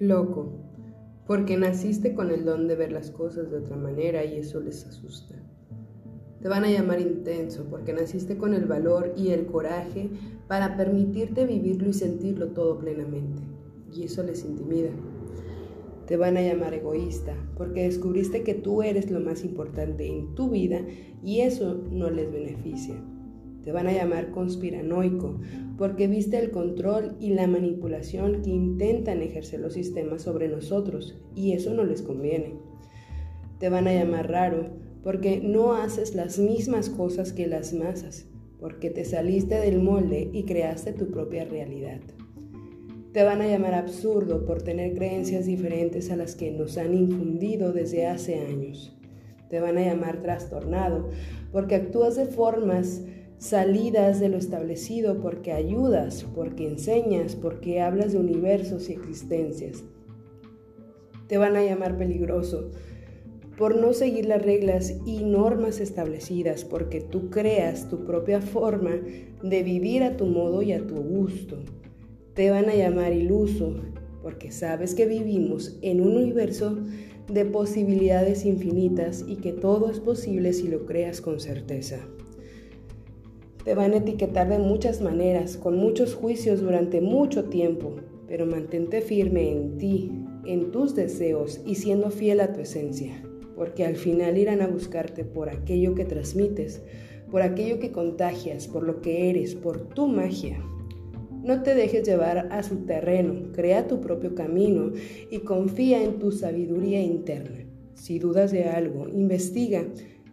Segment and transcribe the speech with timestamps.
[0.00, 0.52] Loco,
[1.26, 4.86] porque naciste con el don de ver las cosas de otra manera y eso les
[4.86, 5.34] asusta.
[6.40, 10.08] Te van a llamar intenso porque naciste con el valor y el coraje
[10.46, 13.42] para permitirte vivirlo y sentirlo todo plenamente
[13.92, 14.90] y eso les intimida.
[16.06, 20.50] Te van a llamar egoísta porque descubriste que tú eres lo más importante en tu
[20.50, 20.80] vida
[21.24, 22.94] y eso no les beneficia.
[23.68, 25.40] Te van a llamar conspiranoico
[25.76, 31.52] porque viste el control y la manipulación que intentan ejercer los sistemas sobre nosotros y
[31.52, 32.54] eso no les conviene.
[33.58, 34.70] Te van a llamar raro
[35.02, 38.24] porque no haces las mismas cosas que las masas,
[38.58, 42.00] porque te saliste del molde y creaste tu propia realidad.
[43.12, 47.74] Te van a llamar absurdo por tener creencias diferentes a las que nos han infundido
[47.74, 48.96] desde hace años.
[49.50, 51.10] Te van a llamar trastornado
[51.52, 53.02] porque actúas de formas
[53.38, 59.84] salidas de lo establecido, porque ayudas, porque enseñas, porque hablas de universos y existencias.
[61.28, 62.70] Te van a llamar peligroso
[63.56, 69.00] por no seguir las reglas y normas establecidas, porque tú creas tu propia forma
[69.42, 71.58] de vivir a tu modo y a tu gusto.
[72.34, 73.74] Te van a llamar iluso
[74.22, 76.78] porque sabes que vivimos en un universo
[77.28, 81.98] de posibilidades infinitas y que todo es posible si lo creas con certeza.
[83.68, 89.02] Te van a etiquetar de muchas maneras, con muchos juicios durante mucho tiempo, pero mantente
[89.02, 90.10] firme en ti,
[90.46, 93.22] en tus deseos y siendo fiel a tu esencia,
[93.54, 96.80] porque al final irán a buscarte por aquello que transmites,
[97.30, 100.58] por aquello que contagias, por lo que eres, por tu magia.
[101.42, 104.92] No te dejes llevar a su terreno, crea tu propio camino
[105.30, 107.66] y confía en tu sabiduría interna.
[107.92, 109.84] Si dudas de algo, investiga.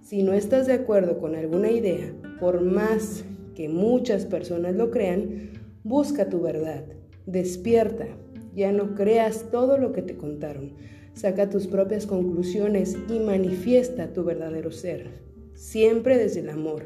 [0.02, 3.24] Si no estás de acuerdo con alguna idea, por más
[3.56, 5.52] que muchas personas lo crean,
[5.84, 6.86] busca tu verdad.
[7.26, 8.08] Despierta.
[8.54, 10.74] Ya no creas todo lo que te contaron.
[11.14, 15.08] Saca tus propias conclusiones y manifiesta tu verdadero ser.
[15.54, 16.84] Siempre desde el amor,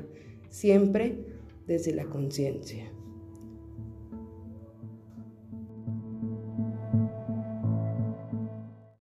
[0.50, 1.25] siempre
[1.68, 2.91] desde la conciencia.